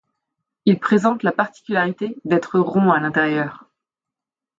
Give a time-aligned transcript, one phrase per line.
[0.65, 3.69] Il présente la particularité d'être rond à l'intérieur.